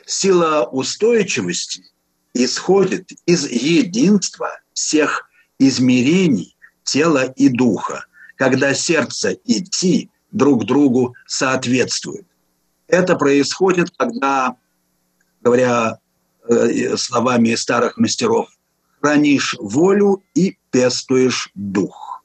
[0.06, 1.84] Сила устойчивости
[2.32, 12.26] исходит из единства всех измерений тела и духа, когда сердце и ти друг другу соответствуют.
[12.86, 14.56] Это происходит, когда,
[15.40, 15.98] говоря
[16.48, 18.48] э, словами старых мастеров,
[19.00, 22.24] хранишь волю и пестуешь дух.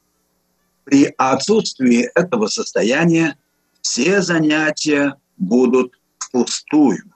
[0.84, 3.38] При отсутствии этого состояния
[3.82, 7.14] все занятия будут впустую.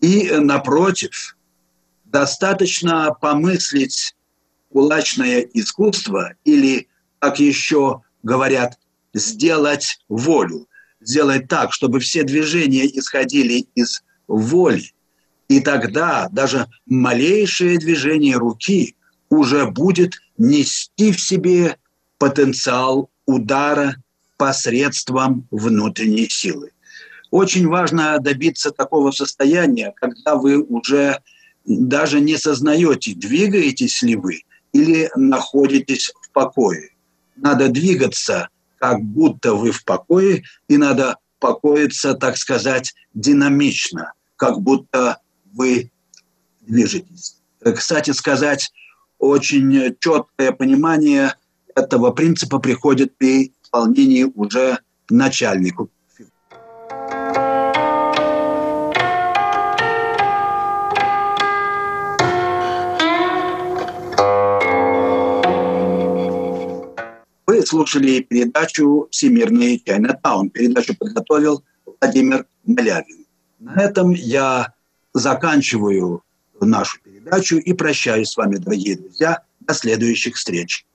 [0.00, 1.36] И, напротив,
[2.04, 4.16] достаточно помыслить
[4.70, 8.78] кулачное искусство или, как еще говорят,
[9.14, 10.68] сделать волю,
[11.00, 14.92] сделать так, чтобы все движения исходили из воли,
[15.52, 18.96] и тогда даже малейшее движение руки
[19.28, 21.76] уже будет нести в себе
[22.16, 23.96] потенциал удара
[24.38, 26.70] посредством внутренней силы.
[27.30, 31.20] Очень важно добиться такого состояния, когда вы уже
[31.66, 36.92] даже не сознаете, двигаетесь ли вы или находитесь в покое.
[37.36, 38.48] Надо двигаться,
[38.78, 45.18] как будто вы в покое, и надо покоиться, так сказать, динамично, как будто
[45.52, 45.90] вы
[46.60, 47.36] движетесь.
[47.60, 48.72] Кстати сказать,
[49.18, 51.34] очень четкое понимание
[51.74, 54.78] этого принципа приходит при исполнении уже
[55.08, 55.90] начальнику.
[67.46, 70.50] Вы слушали передачу «Всемирный Чайнатаун».
[70.50, 71.64] Передачу подготовил
[72.00, 73.26] Владимир Малявин.
[73.58, 74.74] На этом я
[75.14, 76.22] заканчиваю
[76.60, 79.42] нашу передачу и прощаюсь с вами, дорогие друзья.
[79.60, 80.86] До следующих встреч.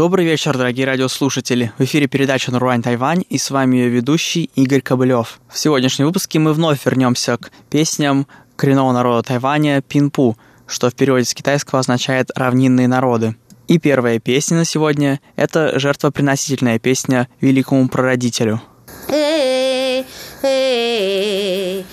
[0.00, 1.72] Добрый вечер, дорогие радиослушатели.
[1.76, 5.40] В эфире передача «Наруань Тайвань» и с вами ее ведущий Игорь Кобылев.
[5.50, 8.26] В сегодняшнем выпуске мы вновь вернемся к песням
[8.56, 13.36] коренного народа Тайваня Пинпу, что в переводе с китайского означает «равнинные народы».
[13.68, 18.62] И первая песня на сегодня– это жертвоприносительная песня великому прародителю.
[19.06, 20.06] Hey,
[20.42, 21.84] hey,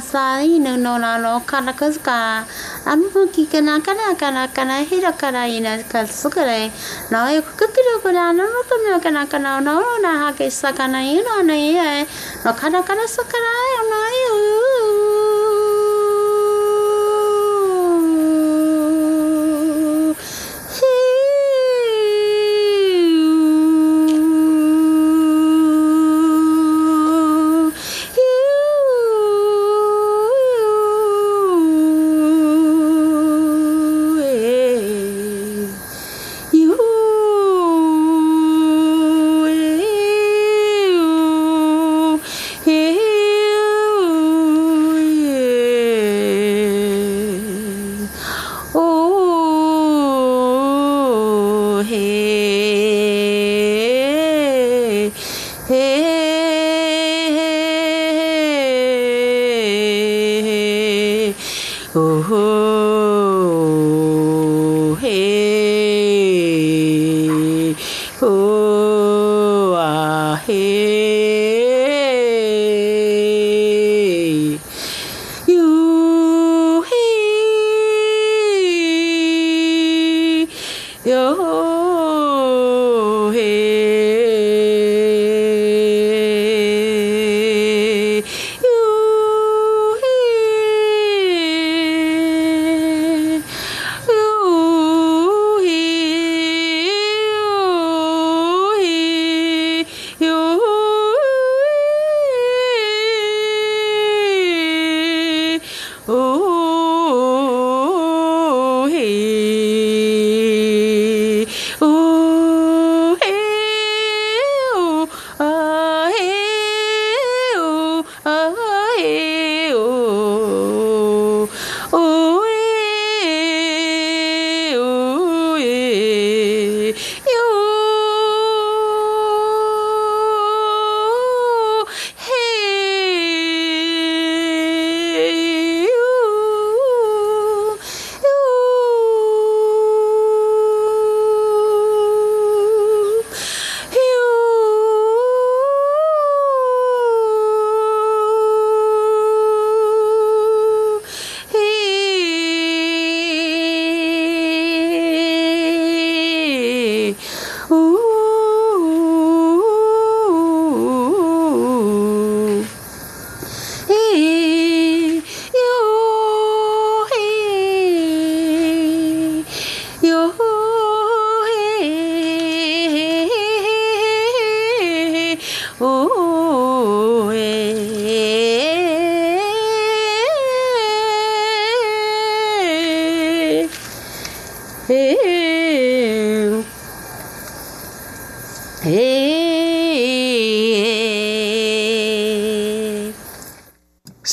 [0.00, 2.46] さ犬のなのかなかすか。
[2.84, 6.70] あんふきかなかなかなかなひらからいなかすくれ。
[7.10, 12.06] なおよくくくるくらののとみょかなかなおのなはけさかないのねえ。
[12.44, 14.15] のかなからすからよない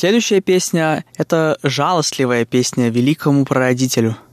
[0.04, 4.18] Следующая песня— это жалостливая песня великому прародителю—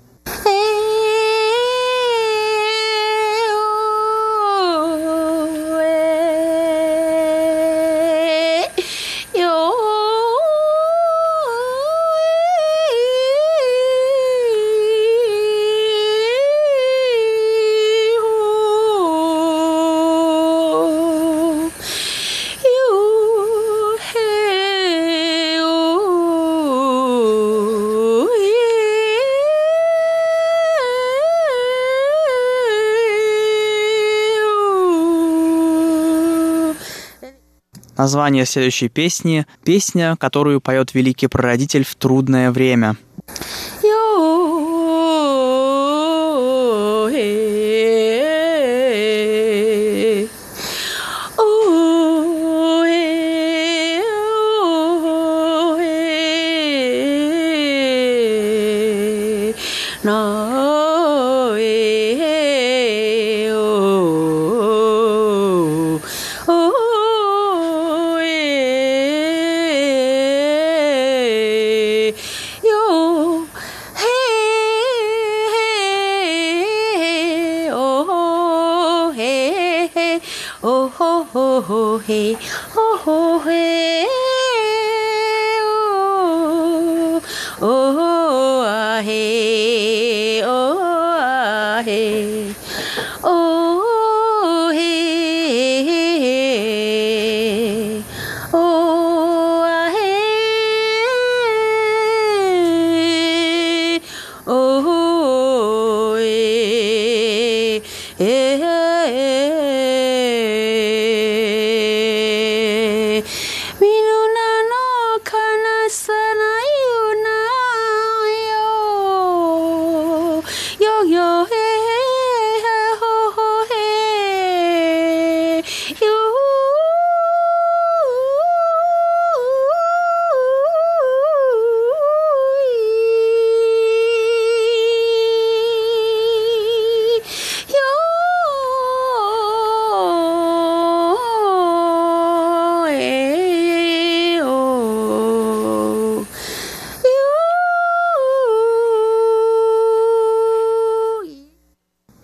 [38.10, 42.96] Название следующей песни– песня, которую поет великий прародитель в трудное время–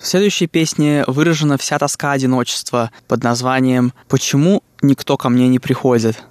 [0.06, 6.22] В следующей песне выражена вся тоска одиночества под названием «Почему никто ко мне не приходит?».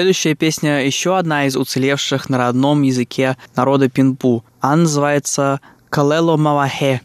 [0.00, 4.46] Следующая песня еще одна из уцелевших на родном языке народа Пинпу.
[4.58, 7.02] Она называется «Калело Мавахе».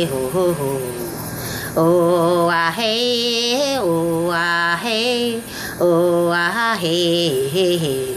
[0.00, 0.70] hey ho ho ho.
[1.76, 5.42] Oh ah hey, oh ah hey,
[5.78, 8.16] oh ah hey hey.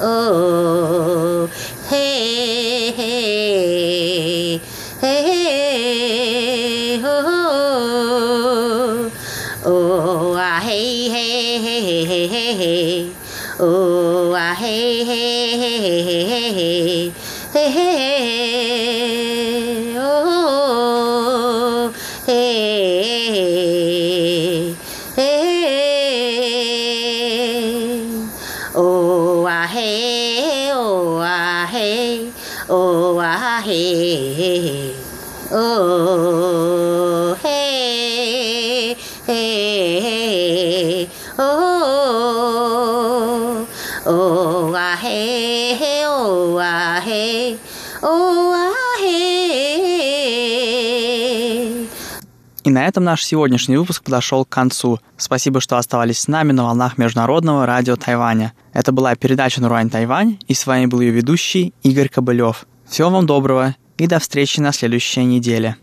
[0.00, 1.48] Oh
[1.90, 4.60] hey hey
[5.02, 7.16] hey hey ho.
[9.66, 13.12] Oh ah hey hey hey hey hey.
[13.60, 14.87] Oh ah hey.
[52.68, 55.00] И на этом наш сегодняшний выпуск подошел к концу.
[55.16, 58.52] Спасибо, что оставались с нами на волнах Международного радио Тайваня.
[58.74, 62.66] Это была передача «Нурань Тайвань», и с вами был ее ведущий Игорь Кобылев.
[62.86, 65.76] Всего вам доброго и до встречи на следующей неделе.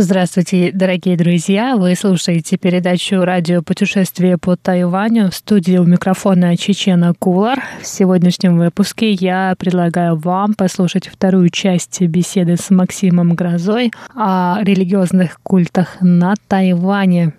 [0.00, 1.74] Здравствуйте, дорогие друзья!
[1.76, 7.60] Вы слушаете передачу «Радио путешествие по Тайваню» в студии у микрофона Чечена Кулар.
[7.82, 15.40] В сегодняшнем выпуске я предлагаю вам послушать вторую часть беседы с Максимом Грозой о религиозных
[15.42, 17.32] культах на Тайване.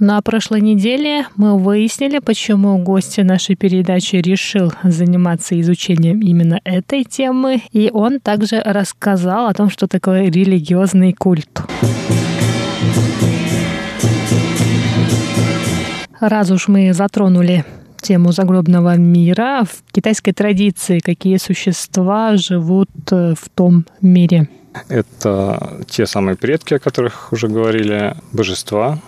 [0.00, 7.62] На прошлой неделе мы выяснили, почему гость нашей передачи решил заниматься изучением именно этой темы,
[7.70, 11.62] и он также рассказал о том, что такое религиозный культ.
[16.18, 17.64] Раз уж мы затронули
[18.00, 19.62] тему загробного мира.
[19.64, 24.48] В китайской традиции какие существа живут э, в том мире?
[24.88, 28.98] Это те самые предки, о которых уже говорили, божества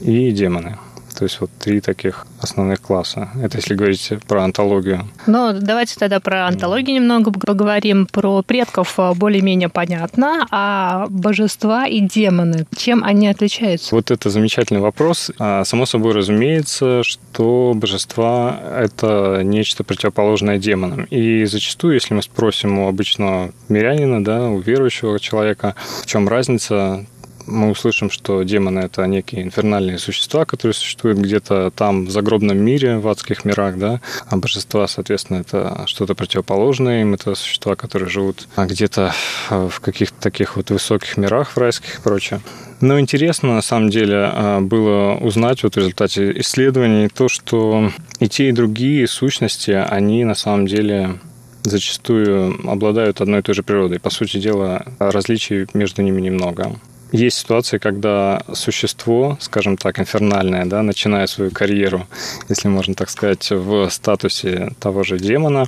[0.00, 0.78] и демоны.
[1.14, 3.28] То есть вот три таких основных класса.
[3.40, 5.08] Это если говорить про антологию.
[5.26, 8.06] Ну, давайте тогда про антологию немного поговорим.
[8.06, 13.94] Про предков а, более-менее понятно, а божества и демоны, чем они отличаются?
[13.94, 15.30] Вот это замечательный вопрос.
[15.38, 21.04] А, само собой разумеется, что божества— это нечто противоположное демонам.
[21.04, 27.06] И зачастую, если мы спросим у обычного мирянина, да, у верующего человека, в чем разница,
[27.46, 32.98] мы услышим, что демоны— это некие инфернальные существа, которые существуют где-то там в загробном мире,
[32.98, 38.48] в адских мирах, да, а божества, соответственно, это что-то противоположное им, это существа, которые живут
[38.56, 39.12] где-то
[39.50, 42.40] в каких-то таких вот высоких мирах, в райских и прочее.
[42.80, 48.28] Но интересно, на самом деле, а, было узнать вот в результате исследований то, что и
[48.28, 51.20] те, и другие сущности, они на самом деле
[51.62, 54.00] зачастую обладают одной и той же природой.
[54.00, 56.72] По сути дела, различий между ними немного.
[57.12, 62.06] Есть ситуации, когда существо, скажем так, инфернальное, да, начиная свою карьеру,
[62.48, 65.66] если можно так сказать, в статусе того же демона,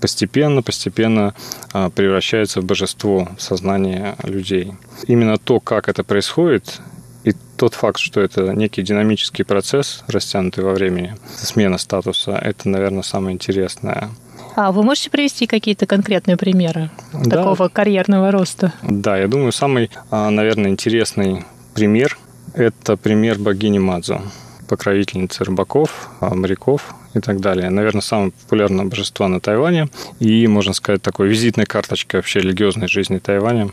[0.00, 1.34] постепенно, постепенно
[1.74, 4.72] а, превращается в божество в сознании людей.
[5.06, 6.80] Именно то, как это происходит,
[7.24, 13.02] и тот факт, что это некий динамический процесс, растянутый во времени, смена статуса, это, наверное,
[13.02, 14.08] самое интересное.
[14.56, 17.30] А вы можете привести какие-то конкретные примеры да.
[17.30, 18.72] такого карьерного роста?
[18.82, 21.44] Да, я думаю, самый, а, наверное, интересный
[21.74, 22.16] пример–
[22.54, 24.22] это пример богини Мадзо,
[24.66, 27.68] покровительницы рыбаков, а, моряков и так далее.
[27.68, 29.88] Наверное, самое популярное божество на Тайване
[30.20, 33.68] и, можно сказать, такой визитной карточкой вообще религиозной жизни Тайваня.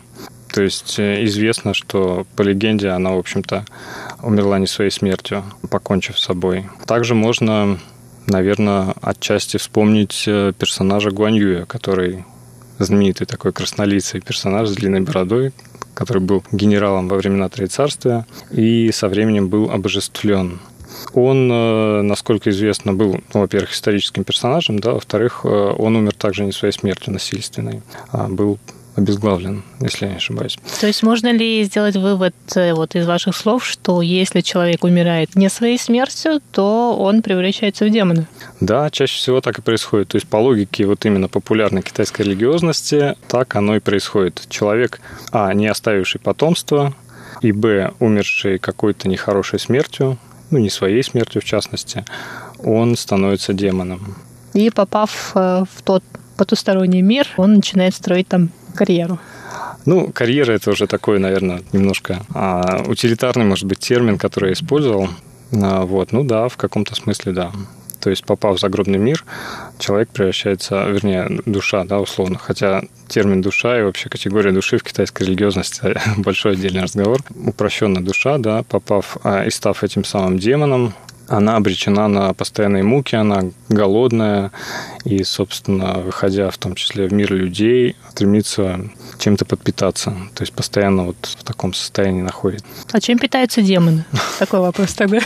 [0.54, 3.66] То есть э, известно, что по легенде она, в общем-то,
[4.22, 6.68] умерла не своей смертью, покончив с собой.
[6.86, 7.80] Также можно
[8.28, 12.26] наверное, отчасти вспомнить э, персонажа Гуаньюя, который
[12.80, 15.54] знаменитый такой краснолицый персонаж с длинной бородой,
[15.94, 20.60] который был генералом во времена Троецарствия и со временем был обожествлен.
[21.14, 26.46] Он, э, насколько известно, был, ну, во-первых, историческим персонажем, да, во-вторых, э, он умер также
[26.46, 28.60] не своей смертью насильственной, а был
[28.96, 30.58] обезглавлен, если я не ошибаюсь.
[30.80, 35.36] То есть можно ли сделать вывод э, вот из ваших слов, что если человек умирает
[35.36, 38.28] не своей смертью, то он превращается в демона?
[38.60, 40.10] Да, чаще всего так и происходит.
[40.10, 44.46] То есть по логике вот именно популярной китайской религиозности так оно и происходит.
[44.50, 46.94] Человек, а, не оставивший потомство,
[47.42, 50.18] и, б, умерший какой-то нехорошей смертью,
[50.50, 52.06] ну, не своей смертью в частности,
[52.64, 54.16] он становится демоном.
[54.54, 56.04] И попав э, в тот
[56.38, 59.20] потусторонний мир, он начинает строить там карьеру?
[59.86, 65.10] Ну, карьера это уже такой, наверное, немножко а, утилитарный, может быть, термин, который я использовал.
[65.52, 67.52] А, вот, ну да, в каком-то смысле да.
[68.00, 69.24] То есть, попав в загробный мир,
[69.80, 72.38] человек превращается, вернее, душа, да, условно.
[72.38, 77.20] Хотя термин душа и вообще категория души в китайской религиозности большой отдельный разговор.
[77.46, 80.94] Упрощенно душа, да, попав а, и став этим самым демоном,
[81.38, 84.52] она обречена на постоянные муки, она голодная,
[85.04, 88.80] и, собственно, выходя в том числе в мир людей, стремится
[89.24, 90.12] чем-то подпитаться.
[90.36, 92.66] То есть постоянно вот в таком состоянии находится.
[92.92, 94.04] А чем питаются демоны?
[94.40, 95.20] Такой вопрос тогда.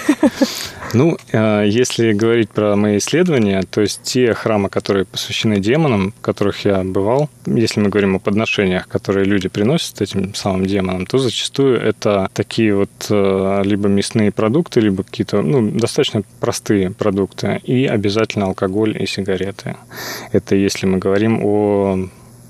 [0.93, 6.21] Ну, э, если говорить про мои исследования, то есть те храмы, которые посвящены демонам, в
[6.21, 11.17] которых я бывал, если мы говорим о подношениях, которые люди приносят этим самым демонам, то
[11.17, 17.85] зачастую это такие вот э, либо мясные продукты, либо какие-то ну, достаточно простые продукты, и
[17.85, 19.75] обязательно алкоголь и сигареты.
[20.31, 22.07] Это если мы говорим о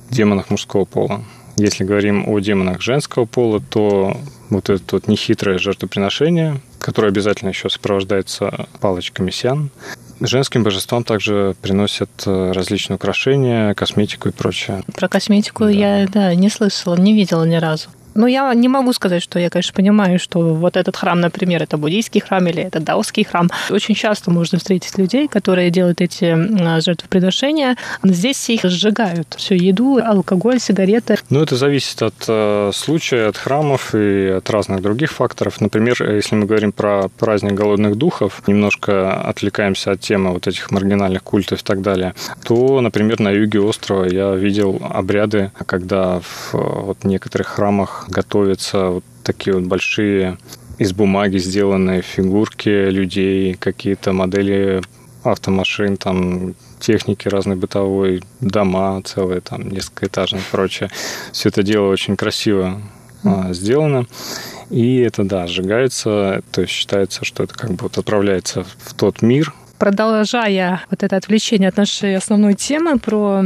[0.09, 1.23] демонах мужского пола.
[1.57, 4.15] Если говорим о демонах женского пола, то
[4.49, 9.71] вот это вот нехитрое жертвоприношение, которое обязательно еще сопровождается палочками сян.
[10.19, 14.83] Женским божествам также приносят э, различные украшения, косметику и прочее.
[14.95, 15.69] Про косметику да.
[15.69, 17.89] я да, не слышала, не видела ни разу.
[18.17, 21.77] Ну, я не могу сказать, что я, конечно, понимаю, что вот этот храм, например, это
[21.77, 23.47] буддийский храм или это даосский храм.
[23.69, 26.35] Очень часто можно встретить людей, которые делают эти
[26.81, 27.77] жертвоприношения.
[28.01, 29.35] Здесь их сжигают.
[29.37, 31.17] Всю еду, алкоголь, сигареты.
[31.29, 35.61] Ну, это зависит от э, случая, от храмов и от разных других факторов.
[35.61, 41.21] Например, если мы говорим про праздник голодных духов, немножко отвлекаемся от темы вот этих маргинальных
[41.21, 47.03] культов и так далее, то, например, на юге острова я видел обряды, когда в вот,
[47.03, 50.37] некоторых храмах готовятся вот такие вот большие
[50.77, 54.81] из бумаги сделанные фигурки людей, какие-то модели
[55.23, 60.89] автомашин, там техники разной бытовой, дома целые, там несколько этажных и прочее.
[61.31, 62.81] Все это дело очень красиво
[63.23, 64.05] а, сделано.
[64.69, 69.21] И это, да, сжигается, то есть считается, что это как бы вот отправляется в тот
[69.21, 73.45] мир, продолжая вот это отвлечение от нашей основной темы про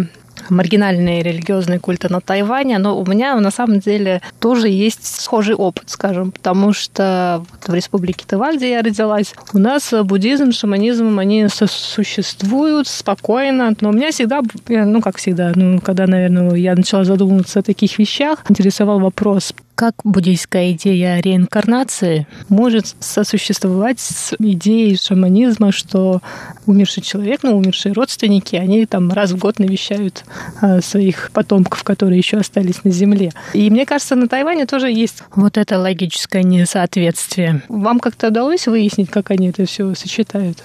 [0.50, 5.90] маргинальные религиозные культы на Тайване, но у меня на самом деле тоже есть схожий опыт,
[5.90, 12.88] скажем, потому что в республике Тайвань, где я родилась, у нас буддизм, шаманизм, они существуют
[12.88, 17.64] спокойно, но у меня всегда, ну как всегда, ну когда, наверное, я начала задумываться о
[17.64, 26.22] таких вещах, интересовал вопрос, как буддийская идея реинкарнации может сосуществовать с идеей шаманизма, что
[26.68, 30.24] умерший человек, ну, умершие родственники, они там раз в год навещают
[30.62, 33.32] а, своих потомков, которые еще остались на Земле.
[33.54, 37.64] И мне кажется, на Тайване тоже есть вот это логическое несоответствие.
[37.68, 40.64] Вам как-то удалось выяснить, как они это все сочетают?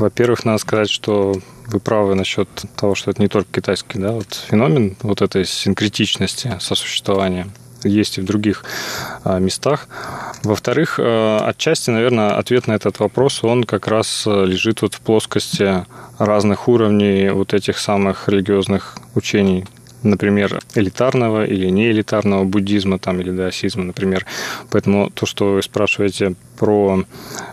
[0.00, 1.36] Во-первых, надо сказать, что
[1.68, 6.56] вы правы насчет того, что это не только китайский да, вот феномен вот этой синкретичности
[6.58, 7.46] сосуществования
[7.86, 8.64] есть и в других
[9.24, 9.88] а, местах.
[10.42, 15.00] Во-вторых, а, отчасти, наверное, ответ на этот вопрос, он как раз а, лежит вот в
[15.00, 15.84] плоскости
[16.18, 19.64] разных уровней вот этих самых религиозных учений,
[20.02, 24.26] например, элитарного или неэлитарного буддизма там, или даосизма, например.
[24.70, 27.04] Поэтому то, что вы спрашиваете про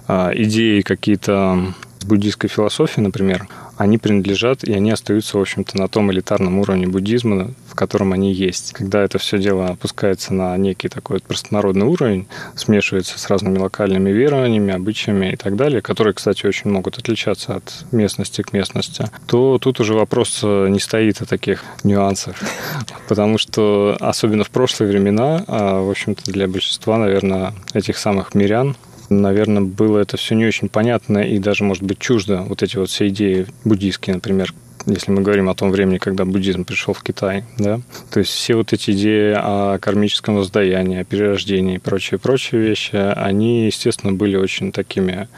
[0.08, 1.74] идеи какие-то
[2.06, 3.48] буддийской философии, например,
[3.84, 8.34] они принадлежат и они остаются, в общем-то, на том элитарном уровне буддизма, в котором они
[8.34, 8.72] есть.
[8.72, 14.10] Когда это все дело опускается на некий такой вот простонародный уровень, смешивается с разными локальными
[14.10, 19.58] верованиями, обычаями и так далее, которые, кстати, очень могут отличаться от местности к местности, то
[19.60, 22.38] тут уже вопрос э, не стоит о таких нюансах.
[23.10, 28.78] Потому что, особенно в прошлые времена, а, в общем-то, для большинства, наверное, этих самых мирян,
[29.10, 32.90] наверное, было это все не очень понятно и даже, может быть, чуждо вот эти вот
[32.90, 34.54] все идеи буддийские, например,
[34.86, 37.80] если мы говорим о том времени, когда буддизм пришел в Китай, да,
[38.12, 43.66] то есть все вот эти идеи о кармическом воздаянии, о перерождении и прочие-прочие вещи, они,
[43.66, 45.30] естественно, были очень такими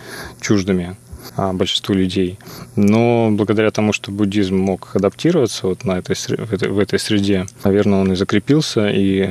[0.41, 0.95] чуждыми
[1.36, 2.39] а, большинству людей.
[2.76, 7.45] Но благодаря тому, что буддизм мог адаптироваться вот на этой, в, этой, в этой среде,
[7.63, 9.30] наверное, он и закрепился, и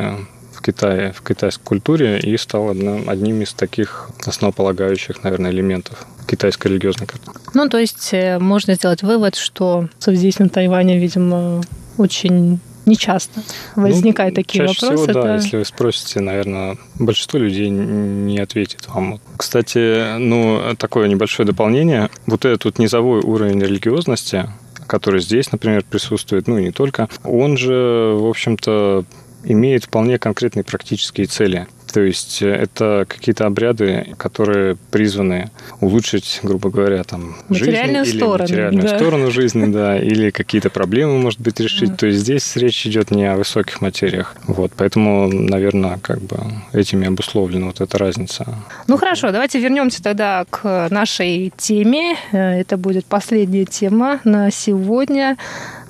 [0.64, 7.06] Китае, в китайской культуре и стал одним, одним из таких основополагающих, наверное, элементов китайской религиозной
[7.06, 7.38] культуры.
[7.52, 11.62] Ну, то есть э, можно сделать вывод, что здесь на Тайване, видимо,
[11.98, 13.40] очень нечасто
[13.76, 15.02] возникают ну, такие чаще вопросы.
[15.04, 19.20] Всего, да, да, если вы спросите, наверное, большинство людей не ответит вам.
[19.36, 22.10] Кстати, ну, такое небольшое дополнение.
[22.26, 24.48] Вот этот вот низовой уровень религиозности,
[24.86, 29.04] который здесь, например, присутствует, ну и не только, он же, в общем-то,
[29.44, 31.66] имеет вполне конкретные практические цели.
[31.94, 38.34] То есть э, это какие-то обряды, которые призваны улучшить, грубо говоря, там материальную жизнь сторону,
[38.34, 38.98] или материальную да.
[38.98, 41.90] сторону жизни, да, или какие-то проблемы, может быть, решить.
[41.90, 41.96] Да.
[41.96, 44.34] То есть здесь речь идет не о высоких материях.
[44.48, 46.36] Вот, поэтому, наверное, как бы
[46.72, 48.44] этими обусловлена вот эта разница.
[48.88, 52.16] Ну хорошо, давайте вернемся тогда к нашей теме.
[52.32, 55.36] Э, это будет последняя тема на сегодня.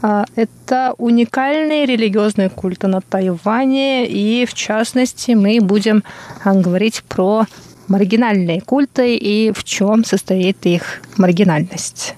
[0.06, 6.04] А, это уникальные религиозные культы на Тайване, и в частности мы будем
[6.44, 7.46] а, говорить про
[7.88, 12.16] маргинальные культы и в чем состоит их маргинальность.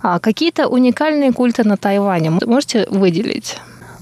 [0.00, 3.58] А какие-то уникальные культы на Тайване можете выделить?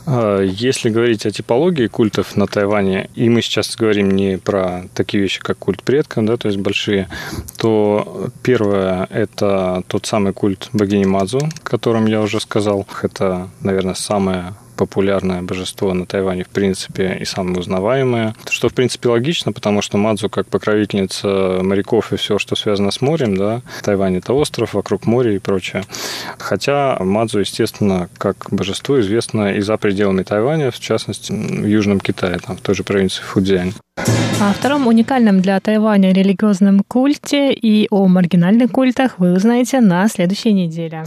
[0.07, 5.23] А, если говорить о типологии культов на Тайване, и мы сейчас говорим не про такие
[5.23, 7.09] вещи, как культ предков, да, то есть большие,
[7.57, 12.87] то первое– это тот самый культ богини Мадзу, о котором я уже сказал.
[13.03, 18.35] Это, наверное, самое популярное божество на Тайване, в принципе, и самое узнаваемое.
[18.49, 23.01] Что, в принципе, логично, потому что Мадзу, как покровительница моряков и все, что связано с
[23.01, 25.85] морем, да, Тайвань– это остров, вокруг моря и прочее.
[26.39, 32.39] Хотя Мадзу, естественно, как божество известно и за пределами Тайваня, в частности, в Южном Китае,
[32.39, 33.73] там, в той же провинции Фудзянь.
[34.41, 40.53] О втором уникальном для Тайваня религиозном культе и о маргинальных культах вы узнаете на следующей
[40.53, 41.05] неделе.